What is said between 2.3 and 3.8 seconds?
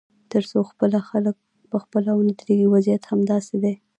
درېږي، وضعیت همداسې دی.